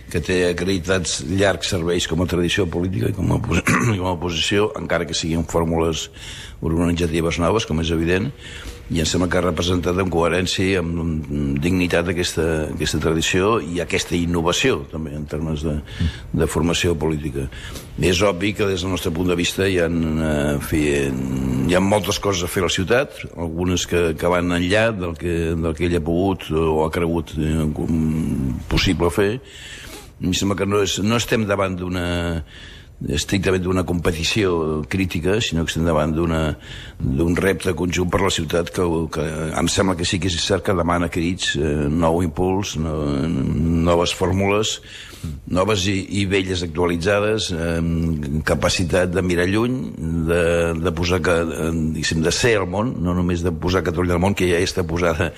que 0.10 0.22
té 0.22 0.40
acreditats 0.50 1.22
llargs 1.30 1.70
serveis 1.74 2.08
com 2.10 2.22
a 2.22 2.30
tradició 2.30 2.66
política 2.70 3.12
i 3.12 3.18
com 3.18 3.30
a, 3.34 3.40
com 4.00 4.08
a 4.08 4.16
oposició, 4.16 4.72
encara 4.80 5.06
que 5.10 5.18
siguin 5.18 5.46
fórmules 5.50 6.10
organitzatives 6.62 7.40
noves, 7.44 7.70
com 7.70 7.82
és 7.84 7.94
evident, 7.94 8.32
i 8.92 9.00
em 9.00 9.08
sembla 9.08 9.30
que 9.32 9.38
ha 9.40 9.44
representat 9.46 9.96
amb 10.02 10.12
coherència 10.12 10.66
i 10.74 10.76
amb 10.76 11.30
dignitat 11.64 12.10
aquesta, 12.12 12.44
aquesta 12.74 13.00
tradició 13.06 13.54
i 13.64 13.80
aquesta 13.80 14.18
innovació, 14.18 14.82
també, 14.92 15.14
en 15.16 15.24
termes 15.30 15.64
de, 15.64 15.78
de 16.36 16.48
formació 16.52 16.92
política. 17.00 17.46
És 18.04 18.20
obvi 18.28 18.52
que 18.58 18.68
des 18.68 18.84
del 18.84 18.92
nostre 18.92 19.14
punt 19.16 19.32
de 19.32 19.38
vista 19.40 19.70
hi 19.70 19.80
ha, 19.80 19.88
eh, 19.88 20.58
fi, 20.68 20.84
hi 21.70 21.78
ha 21.78 21.84
moltes 21.84 22.20
coses 22.20 22.44
a 22.44 22.52
fer 22.52 22.66
a 22.66 22.68
la 22.68 22.74
ciutat, 22.76 23.24
algunes 23.38 23.88
que, 23.88 24.04
que 24.20 24.34
van 24.36 24.52
enllà 24.60 24.90
del 24.98 25.16
que, 25.20 25.38
del 25.56 25.80
que 25.80 25.88
ell 25.88 25.98
ha 26.02 26.04
pogut 26.04 26.50
o 26.52 26.84
ha 26.84 26.92
cregut 26.92 27.34
eh, 27.40 27.64
possible 28.68 29.14
fer. 29.16 29.32
Mi 30.24 30.36
sembla 30.36 30.60
que 30.60 30.68
no, 30.68 30.84
és, 30.84 31.00
no 31.04 31.18
estem 31.20 31.48
davant 31.48 31.80
d'una 31.80 32.06
estrictament 33.10 33.64
d'una 33.64 33.84
competició 33.84 34.84
crítica, 34.90 35.40
sinó 35.42 35.66
que 35.66 35.74
estem 35.74 35.86
davant 35.88 36.14
d'un 36.16 37.36
repte 37.36 37.74
conjunt 37.76 38.12
per 38.12 38.22
la 38.24 38.32
ciutat 38.32 38.72
que, 38.74 38.86
que 39.12 39.26
em 39.60 39.72
sembla 39.72 39.98
que 40.00 40.08
sí 40.08 40.20
que 40.24 40.32
és 40.32 40.40
cert 40.40 40.64
que 40.64 40.76
demana 40.78 41.12
crits, 41.12 41.56
eh, 41.60 41.74
nou 41.90 42.22
impuls, 42.24 42.78
no, 42.80 42.94
noves 43.90 44.14
fórmules, 44.16 44.78
noves 45.54 45.86
i, 45.92 45.98
i 46.20 46.24
velles 46.30 46.64
actualitzades, 46.66 47.50
eh, 47.52 48.42
capacitat 48.48 49.12
de 49.14 49.24
mirar 49.26 49.48
lluny, 49.52 49.78
de, 50.30 50.44
de 50.80 50.94
posar, 50.96 51.22
que, 51.24 51.36
eh, 51.44 52.16
de 52.24 52.34
ser 52.36 52.56
al 52.62 52.68
món, 52.72 52.96
no 53.04 53.16
només 53.16 53.44
de 53.44 53.52
posar 53.52 53.84
Catalunya 53.84 54.18
al 54.18 54.24
món, 54.24 54.36
que 54.38 54.48
ja 54.50 54.62
està 54.64 54.86
posada 54.88 55.32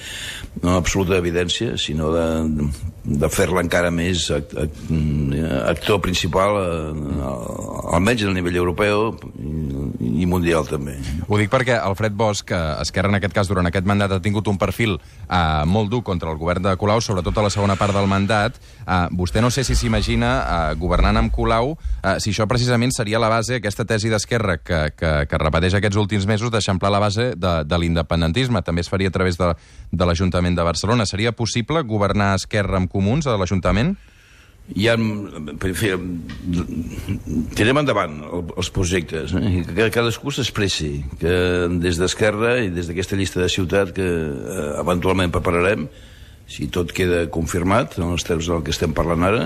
en 0.62 0.70
absoluta 0.76 1.18
evidència, 1.18 1.76
sinó 1.82 2.12
de, 2.14 2.70
de 3.06 3.30
fer-la 3.30 3.64
encara 3.66 3.92
més 3.94 4.30
actor 4.34 6.02
principal, 6.06 6.62
eh, 6.62 7.45
almenys 7.96 8.26
a 8.26 8.34
nivell 8.34 8.58
europeu 8.60 9.14
i, 9.40 10.26
mundial 10.26 10.66
també. 10.68 10.96
Ho 11.28 11.38
dic 11.40 11.52
perquè 11.54 11.78
Alfred 11.78 12.16
Bosch, 12.18 12.46
que 12.50 12.58
Esquerra 12.82 13.12
en 13.12 13.20
aquest 13.20 13.36
cas 13.36 13.50
durant 13.50 13.68
aquest 13.70 13.86
mandat 13.88 14.16
ha 14.16 14.22
tingut 14.24 14.48
un 14.52 14.58
perfil 14.62 14.98
eh, 14.98 15.64
molt 15.70 15.92
dur 15.92 16.02
contra 16.04 16.32
el 16.32 16.40
govern 16.42 16.66
de 16.66 16.76
Colau, 16.82 17.02
sobretot 17.02 17.38
a 17.38 17.46
la 17.46 17.52
segona 17.54 17.78
part 17.80 17.94
del 17.96 18.10
mandat, 18.10 18.58
eh, 18.86 19.06
vostè 19.16 19.44
no 19.44 19.52
sé 19.54 19.64
si 19.68 19.78
s'imagina 19.78 20.32
eh, 20.40 20.76
governant 20.82 21.22
amb 21.22 21.34
Colau, 21.36 21.76
eh, 22.02 22.18
si 22.24 22.34
això 22.34 22.50
precisament 22.50 22.94
seria 22.96 23.22
la 23.22 23.30
base, 23.32 23.60
aquesta 23.60 23.86
tesi 23.86 24.10
d'Esquerra 24.10 24.58
que, 24.58 24.82
que, 24.98 25.14
que 25.30 25.42
repeteix 25.42 25.78
aquests 25.78 26.02
últims 26.02 26.28
mesos, 26.30 26.52
d'eixamplar 26.54 26.92
la 26.94 27.04
base 27.04 27.32
de, 27.38 27.54
de 27.66 27.82
l'independentisme. 27.82 28.64
També 28.66 28.86
es 28.86 28.92
faria 28.92 29.14
a 29.14 29.16
través 29.16 29.38
de, 29.38 29.54
de 29.92 30.10
l'Ajuntament 30.10 30.58
de 30.58 30.66
Barcelona. 30.66 31.06
Seria 31.06 31.36
possible 31.36 31.86
governar 31.86 32.34
Esquerra 32.40 32.82
amb 32.82 32.92
comuns 32.92 33.28
a 33.28 33.38
l'Ajuntament? 33.38 33.96
Hi 34.74 34.88
ha, 34.90 34.96
per 35.62 35.72
fer, 35.78 35.94
tirem 37.58 37.80
endavant 37.84 38.16
els 38.58 38.72
projectes, 38.74 39.36
eh? 39.38 39.62
que 39.68 39.92
cadascú 39.94 40.34
s'expressi, 40.34 41.04
que 41.22 41.36
des 41.84 42.00
d'Esquerra 42.02 42.58
i 42.64 42.72
des 42.74 42.90
d'aquesta 42.90 43.20
llista 43.20 43.44
de 43.44 43.52
ciutat 43.52 43.94
que 43.94 44.08
eh, 44.08 44.68
eventualment 44.82 45.34
prepararem, 45.36 45.86
si 46.50 46.68
tot 46.74 46.92
queda 46.94 47.26
confirmat 47.34 48.00
en 48.00 48.12
els 48.14 48.26
termes 48.26 48.50
del 48.50 48.66
que 48.66 48.74
estem 48.74 48.94
parlant 48.98 49.26
ara, 49.26 49.46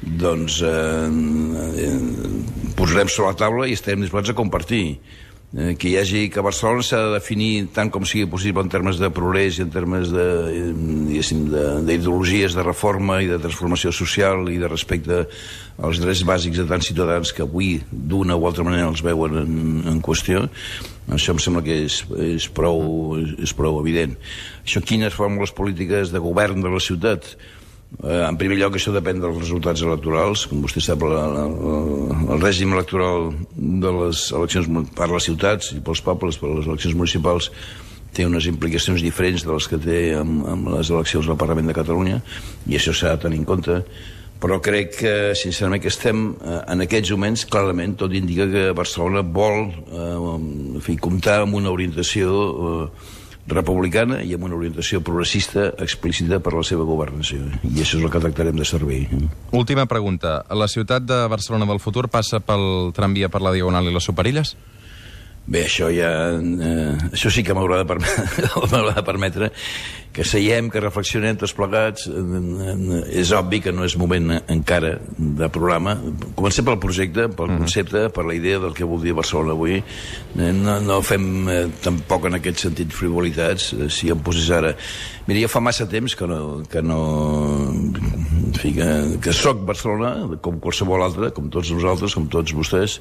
doncs 0.00 0.60
eh, 0.64 1.08
eh, 1.86 1.96
posarem 2.76 3.08
sobre 3.08 3.32
la 3.32 3.40
taula 3.40 3.68
i 3.68 3.76
estem 3.76 4.04
disposats 4.04 4.34
a 4.34 4.36
compartir 4.36 4.84
que 5.50 5.88
hi 5.90 5.96
hagi 5.98 6.28
que 6.30 6.42
Barcelona 6.46 6.84
s'ha 6.86 7.00
de 7.08 7.14
definir 7.16 7.64
tant 7.74 7.88
com 7.90 8.04
sigui 8.06 8.28
possible 8.30 8.62
en 8.62 8.70
termes 8.70 9.00
de 9.02 9.08
progrés 9.10 9.58
i 9.58 9.64
en 9.64 9.72
termes 9.74 10.12
de, 10.14 10.26
d'ideologies 11.88 12.54
de, 12.54 12.60
de 12.60 12.66
reforma 12.68 13.18
i 13.18 13.26
de 13.26 13.40
transformació 13.42 13.90
social 13.90 14.46
i 14.46 14.60
de 14.62 14.70
respecte 14.70 15.24
als 15.82 15.98
drets 15.98 16.22
bàsics 16.28 16.60
de 16.60 16.68
tants 16.70 16.86
ciutadans 16.92 17.34
que 17.34 17.42
avui 17.42 17.80
d'una 17.90 18.38
o 18.38 18.46
altra 18.46 18.62
manera 18.68 18.92
els 18.92 19.02
veuen 19.02 19.40
en, 19.42 19.60
en 19.90 19.98
qüestió 20.06 20.46
això 21.10 21.34
em 21.34 21.42
sembla 21.42 21.64
que 21.66 21.80
és, 21.88 22.04
és, 22.22 22.46
prou, 22.54 23.16
és 23.18 23.50
prou 23.56 23.80
evident. 23.80 24.14
Això 24.62 24.78
quines 24.86 25.16
fórmules 25.16 25.50
polítiques 25.50 26.12
de 26.14 26.22
govern 26.22 26.62
de 26.62 26.70
la 26.70 26.78
ciutat 26.78 27.34
Eh, 27.98 28.22
en 28.24 28.38
primer 28.40 28.56
lloc, 28.60 28.76
això 28.78 28.94
depèn 28.94 29.20
dels 29.20 29.38
resultats 29.40 29.82
electorals. 29.84 30.46
Com 30.48 30.62
vostè 30.64 30.82
sap, 30.84 31.02
la, 31.04 31.26
la, 31.34 31.44
el 32.36 32.42
règim 32.42 32.72
electoral 32.76 33.32
de 33.56 33.94
les 33.98 34.28
eleccions 34.36 34.70
per 34.96 35.10
les 35.10 35.26
ciutats 35.28 35.74
i 35.76 35.82
pels 35.84 36.02
pobles, 36.06 36.38
per 36.40 36.54
les 36.54 36.70
eleccions 36.70 36.96
municipals, 36.96 37.50
té 38.14 38.24
unes 38.26 38.46
implicacions 38.50 39.02
diferents 39.04 39.44
de 39.46 39.52
les 39.52 39.68
que 39.70 39.78
té 39.78 39.98
amb, 40.18 40.46
amb 40.50 40.72
les 40.76 40.90
eleccions 40.90 41.28
al 41.28 41.38
Parlament 41.38 41.68
de 41.70 41.76
Catalunya, 41.76 42.22
i 42.66 42.78
això 42.78 42.94
s'ha 42.96 43.14
de 43.14 43.26
tenir 43.26 43.42
en 43.42 43.46
compte. 43.52 43.82
Però 44.40 44.56
crec 44.64 44.94
que, 45.02 45.14
sincerament, 45.36 45.82
que 45.84 45.90
estem 45.92 46.30
eh, 46.32 46.60
en 46.72 46.86
aquests 46.86 47.12
moments, 47.12 47.44
clarament, 47.50 47.98
tot 48.00 48.14
indica 48.16 48.48
que 48.48 48.68
Barcelona 48.76 49.20
vol 49.20 49.66
eh, 49.68 50.14
en 50.16 50.80
fi, 50.80 50.96
comptar 50.96 51.42
amb 51.42 51.58
una 51.60 51.74
orientació 51.74 52.30
eh, 52.48 53.18
republicana 53.52 54.20
i 54.22 54.34
amb 54.36 54.46
una 54.48 54.56
orientació 54.58 55.02
progressista 55.04 55.70
explícita 55.82 56.40
per 56.40 56.54
la 56.56 56.64
seva 56.66 56.86
governació. 56.88 57.42
I 57.66 57.82
això 57.82 57.98
és 57.98 58.04
el 58.04 58.10
que 58.12 58.22
tractarem 58.22 58.56
de 58.56 58.66
servir. 58.68 59.02
Última 59.52 59.86
pregunta. 59.90 60.40
La 60.50 60.68
ciutat 60.68 61.06
de 61.06 61.22
Barcelona 61.28 61.68
del 61.68 61.82
futur 61.82 62.08
passa 62.08 62.40
pel 62.40 62.94
tramvia 62.96 63.28
per 63.28 63.42
la 63.44 63.54
Diagonal 63.54 63.90
i 63.90 63.94
les 63.94 64.06
Superilles? 64.06 64.56
Bé, 65.50 65.64
això 65.66 65.88
ja... 65.90 66.10
Eh, 66.38 67.10
això 67.10 67.30
sí 67.34 67.42
que 67.42 67.54
m'haurà 67.56 67.80
de, 67.80 67.86
permetre, 67.88 68.92
de 68.94 69.02
permetre 69.06 69.50
que 70.14 70.24
seiem, 70.26 70.68
que 70.70 70.82
reflexionem 70.82 71.38
tots 71.38 71.54
plegats. 71.54 72.08
És 73.14 73.30
obvi 73.34 73.60
que 73.62 73.72
no 73.74 73.86
és 73.86 73.94
moment 73.98 74.34
encara 74.50 74.96
de 75.18 75.48
programa. 75.52 75.96
Comencem 76.38 76.66
pel 76.66 76.80
projecte, 76.82 77.28
pel 77.34 77.50
mhm. 77.50 77.64
concepte, 77.64 78.04
per 78.14 78.26
la 78.26 78.34
idea 78.38 78.60
del 78.62 78.74
que 78.74 78.86
vol 78.86 79.02
dir 79.02 79.14
Barcelona 79.18 79.54
avui. 79.54 79.78
Eh, 79.80 80.52
no, 80.54 80.78
no 80.86 81.00
fem 81.06 81.26
eh, 81.50 81.60
tampoc 81.82 82.26
en 82.30 82.38
aquest 82.40 82.66
sentit 82.66 82.94
frivolitats. 82.94 83.72
Eh, 83.74 83.90
si 83.90 84.10
em 84.14 84.22
posés 84.22 84.50
ara... 84.54 84.74
Mira, 85.26 85.44
ja 85.44 85.50
fa 85.52 85.62
massa 85.62 85.86
temps 85.90 86.14
que 86.18 86.26
no... 86.30 86.40
Que 86.70 86.82
no 86.82 87.02
en 87.70 88.56
fi, 88.58 88.74
que, 88.74 88.90
que 89.22 89.34
soc 89.34 89.62
Barcelona, 89.66 90.38
com 90.42 90.58
qualsevol 90.62 91.06
altre, 91.06 91.30
com 91.34 91.46
tots 91.54 91.70
nosaltres, 91.74 92.18
com 92.18 92.26
tots 92.30 92.54
vostès, 92.56 92.98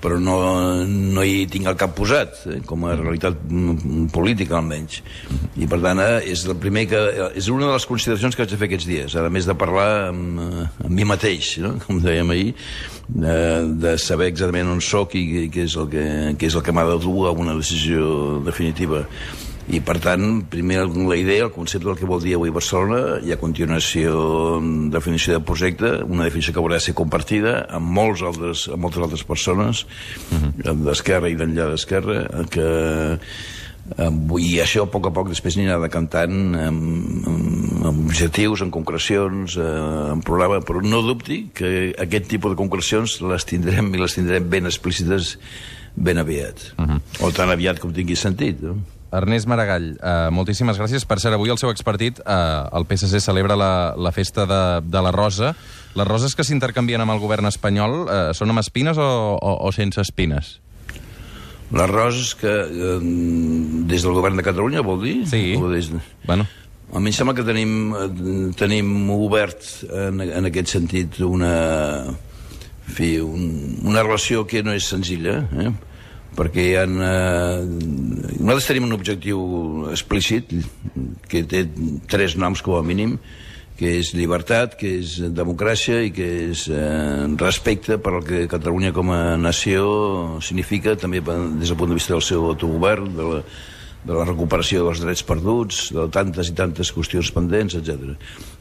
però 0.00 0.18
no, 0.20 0.36
no 0.86 1.24
hi 1.26 1.44
tinc 1.50 1.68
el 1.70 1.76
cap 1.80 1.92
posat, 1.96 2.38
eh, 2.48 2.58
com 2.66 2.86
a 2.88 2.94
realitat 2.96 3.36
política 4.14 4.58
almenys. 4.58 5.00
I 5.60 5.68
per 5.70 5.80
tant, 5.84 6.00
eh, 6.02 6.22
és 6.32 6.46
el 6.48 6.56
primer 6.60 6.86
que... 6.90 7.02
És 7.38 7.50
una 7.52 7.68
de 7.68 7.74
les 7.74 7.86
consideracions 7.88 8.36
que 8.36 8.44
haig 8.44 8.54
de 8.54 8.60
fer 8.60 8.70
aquests 8.70 8.88
dies, 8.88 9.16
a 9.16 9.26
més 9.32 9.48
de 9.48 9.56
parlar 9.58 9.90
amb, 10.08 10.40
eh, 10.40 10.64
amb 10.86 10.96
mi 10.96 11.06
mateix, 11.08 11.58
no? 11.64 11.74
com 11.84 12.00
dèiem 12.04 12.32
ahir, 12.32 12.54
de, 13.10 13.36
de 13.82 13.94
saber 14.00 14.30
exactament 14.32 14.72
on 14.72 14.82
sóc 14.84 15.16
i, 15.18 15.48
què 15.52 15.66
és 15.68 15.76
el 15.80 15.90
que, 15.92 16.08
què 16.40 16.50
és 16.50 16.56
el 16.56 16.64
que 16.64 16.74
m'ha 16.74 16.88
de 16.88 16.98
dur 17.02 17.28
a 17.28 17.36
una 17.36 17.56
decisió 17.58 18.40
definitiva 18.46 19.04
i 19.70 19.78
per 19.86 19.96
tant, 20.02 20.42
primer 20.50 20.82
la 20.88 21.16
idea, 21.18 21.44
el 21.46 21.52
concepte 21.54 21.86
del 21.86 21.98
que 21.98 22.08
vol 22.08 22.22
dir 22.24 22.34
avui 22.34 22.50
Barcelona 22.50 23.20
i 23.22 23.30
a 23.30 23.38
continuació 23.38 24.58
definició 24.90 25.36
de 25.36 25.44
projecte, 25.46 25.92
una 26.02 26.26
definició 26.26 26.56
que 26.56 26.62
haurà 26.62 26.80
de 26.80 26.86
ser 26.88 26.96
compartida 26.98 27.54
amb, 27.70 27.86
molts 28.00 28.24
altres, 28.26 28.66
amb 28.72 28.82
moltes 28.82 29.04
altres 29.06 29.24
persones 29.24 29.84
uh 29.84 30.34
mhm. 30.34 30.52
-huh. 30.58 30.76
d'esquerra 30.84 31.30
i 31.30 31.36
d'enllà 31.36 31.70
d'esquerra 31.70 32.46
que 32.50 32.68
i 34.38 34.60
això 34.62 34.84
a 34.84 34.90
poc 34.90 35.06
a 35.06 35.10
poc 35.10 35.28
després 35.28 35.56
anirà 35.56 35.80
decantant 35.80 36.54
amb, 36.54 37.26
amb, 37.26 37.86
amb 37.86 38.04
objectius, 38.06 38.62
en 38.62 38.70
concrecions, 38.70 39.56
eh, 39.56 40.12
en 40.12 40.20
programa, 40.22 40.60
però 40.60 40.82
no 40.82 41.02
dubti 41.02 41.50
que 41.52 41.94
aquest 41.98 42.28
tipus 42.28 42.52
de 42.52 42.56
concrecions 42.56 43.20
les 43.20 43.44
tindrem 43.44 43.94
i 43.94 43.98
les 43.98 44.14
tindrem 44.14 44.48
ben 44.48 44.66
explícites 44.66 45.38
ben 45.96 46.18
aviat. 46.18 46.72
Uh 46.78 46.82
mhm. 46.82 46.90
-huh. 46.90 47.26
O 47.26 47.32
tan 47.32 47.50
aviat 47.50 47.78
com 47.80 47.92
tingui 47.92 48.16
sentit. 48.16 48.60
No? 48.62 48.76
Ernest 49.12 49.48
Maragall, 49.50 49.92
uh, 49.98 50.30
moltíssimes 50.34 50.78
gràcies. 50.78 51.04
Per 51.08 51.18
ser 51.22 51.34
avui 51.34 51.50
el 51.50 51.58
seu 51.58 51.72
expartit, 51.72 52.22
uh, 52.22 52.70
el 52.78 52.86
PSC 52.86 53.20
celebra 53.22 53.58
la, 53.58 53.72
la 53.98 54.12
festa 54.14 54.46
de, 54.46 54.62
de 54.86 55.02
la 55.02 55.12
Rosa. 55.14 55.54
Les 55.98 56.06
roses 56.06 56.36
que 56.38 56.46
s'intercanvien 56.46 57.02
amb 57.02 57.16
el 57.16 57.22
govern 57.22 57.50
espanyol 57.50 58.02
uh, 58.04 58.18
són 58.36 58.54
amb 58.54 58.62
espines 58.62 58.98
o, 58.98 59.10
o, 59.34 59.54
o 59.66 59.72
sense 59.74 60.00
espines? 60.02 60.58
Les 61.70 61.86
roses 61.86 62.34
que 62.34 62.50
eh, 62.50 62.96
des 63.86 64.02
del 64.02 64.14
govern 64.16 64.40
de 64.40 64.42
Catalunya, 64.42 64.82
vol 64.82 65.04
dir? 65.04 65.20
Sí, 65.30 65.54
o 65.54 65.68
des... 65.70 65.92
bueno. 66.26 66.46
A 66.90 66.98
mi 66.98 67.12
em 67.12 67.14
sembla 67.14 67.36
que 67.38 67.44
tenim, 67.46 67.92
tenim 68.58 68.88
obert 69.14 69.62
en, 69.86 70.18
en 70.26 70.48
aquest 70.48 70.72
sentit 70.74 71.20
una, 71.22 71.52
en 72.10 72.96
fi, 72.96 73.12
un, 73.22 73.44
una 73.86 74.02
relació 74.02 74.42
que 74.50 74.64
no 74.66 74.74
és 74.74 74.88
senzilla, 74.90 75.36
eh? 75.54 75.70
Perquè 76.38 76.66
hi 76.70 76.74
ha... 76.78 76.86
Eh, 76.86 77.60
nosaltres 78.40 78.70
tenim 78.70 78.88
un 78.88 78.96
objectiu 78.96 79.40
explícit 79.90 80.52
que 81.30 81.44
té 81.48 81.66
tres 82.10 82.36
noms 82.40 82.62
com 82.64 82.78
a 82.78 82.84
mínim 82.86 83.18
que 83.80 83.94
és 83.96 84.10
llibertat, 84.12 84.74
que 84.76 84.98
és 84.98 85.14
democràcia 85.32 86.02
i 86.04 86.10
que 86.12 86.26
és 86.50 86.66
eh, 86.68 87.24
respecte 87.40 87.96
per 87.96 88.12
al 88.18 88.26
que 88.26 88.44
Catalunya 88.50 88.92
com 88.92 89.08
a 89.14 89.38
nació 89.40 90.40
significa 90.44 90.98
també 91.00 91.22
des 91.24 91.70
del 91.70 91.78
punt 91.80 91.94
de 91.94 91.96
vista 91.96 92.12
del 92.12 92.24
seu 92.26 92.44
autogovern, 92.50 93.08
de 93.16 93.28
la, 93.30 93.38
de 94.04 94.18
la 94.18 94.26
recuperació 94.28 94.84
dels 94.84 95.00
drets 95.00 95.24
perduts, 95.24 95.80
de 95.96 96.04
tantes 96.12 96.52
i 96.52 96.56
tantes 96.60 96.92
qüestions 96.92 97.32
pendents, 97.32 97.78
etc. 97.80 98.12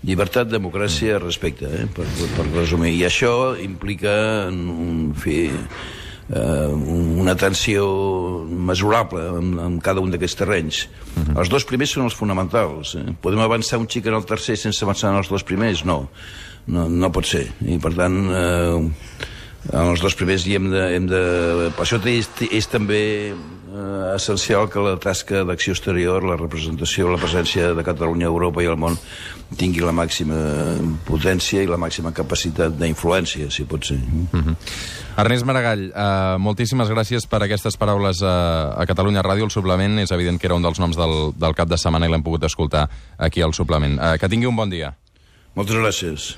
Llibertat, 0.08 0.48
democràcia, 0.52 1.20
respecte, 1.20 1.68
eh, 1.68 1.88
per, 1.92 2.08
per 2.38 2.48
resumir. 2.54 2.96
I 2.96 3.04
això 3.10 3.34
implica, 3.60 4.16
en 4.48 5.12
fi, 5.20 5.50
eh, 6.30 6.68
una 6.68 7.32
atenció 7.32 8.46
mesurable 8.50 9.26
en, 9.40 9.54
en 9.60 9.80
cada 9.80 10.02
un 10.02 10.12
d'aquests 10.12 10.38
terrenys. 10.42 10.84
Uh 11.16 11.24
-huh. 11.24 11.40
Els 11.40 11.50
dos 11.50 11.66
primers 11.66 11.92
són 11.92 12.04
els 12.04 12.16
fonamentals. 12.16 12.96
Eh? 12.96 13.16
Podem 13.22 13.40
avançar 13.40 13.80
un 13.80 13.88
xic 13.88 14.06
en 14.06 14.14
el 14.14 14.26
tercer 14.26 14.58
sense 14.58 14.84
avançar 14.84 15.12
en 15.12 15.18
els 15.18 15.30
dos 15.30 15.44
primers? 15.44 15.86
No, 15.86 16.10
no, 16.68 16.88
no 16.90 17.12
pot 17.12 17.26
ser. 17.26 17.48
I 17.66 17.78
per 17.78 17.94
tant... 17.94 18.30
Eh, 18.32 18.92
en 19.68 19.92
els 19.92 20.02
dos 20.02 20.16
primers 20.16 20.46
i 20.48 20.56
hem 20.58 20.70
de... 20.72 20.84
Hem 20.96 21.08
de 21.10 21.24
per 21.76 21.86
això 21.86 22.00
és, 22.08 22.30
és 22.50 22.70
també 22.72 23.02
eh, 23.32 24.16
essencial 24.16 24.70
que 24.72 24.84
la 24.84 24.96
tasca 25.02 25.44
d'acció 25.48 25.76
exterior, 25.76 26.24
la 26.26 26.38
representació, 26.40 27.10
la 27.12 27.20
presència 27.22 27.74
de 27.76 27.86
Catalunya 27.86 28.30
a 28.30 28.34
Europa 28.34 28.64
i 28.64 28.70
al 28.70 28.80
món 28.80 28.98
tingui 29.60 29.82
la 29.82 29.94
màxima 29.96 30.38
potència 31.08 31.64
i 31.64 31.70
la 31.70 31.80
màxima 31.82 32.14
capacitat 32.16 32.76
d'influència, 32.78 33.50
si 33.50 33.66
pot 33.66 33.86
ser. 33.86 33.98
Mm 33.98 34.28
-hmm. 34.32 34.56
Ernest 35.20 35.46
Maragall, 35.46 35.92
eh, 35.92 36.38
moltíssimes 36.40 36.88
gràcies 36.90 37.28
per 37.28 37.44
aquestes 37.44 37.76
paraules 37.78 38.22
a, 38.24 38.74
a 38.78 38.86
Catalunya 38.86 39.22
Ràdio. 39.22 39.44
El 39.44 39.52
suplement 39.52 40.00
és 40.00 40.12
evident 40.12 40.40
que 40.40 40.48
era 40.48 40.56
un 40.56 40.62
dels 40.62 40.80
noms 40.80 40.96
del, 40.96 41.34
del 41.36 41.56
cap 41.56 41.68
de 41.68 41.78
setmana 41.78 42.06
i 42.06 42.10
l'hem 42.10 42.24
pogut 42.24 42.44
escoltar 42.44 42.90
aquí 43.18 43.42
al 43.42 43.54
suplement. 43.54 44.00
Eh, 44.00 44.18
que 44.18 44.30
tingui 44.30 44.48
un 44.48 44.56
bon 44.56 44.70
dia. 44.70 44.96
Moltes 45.56 45.76
gràcies. 45.76 46.38